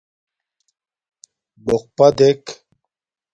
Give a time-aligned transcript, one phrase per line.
[1.63, 2.43] بݸقپݳ دݵک.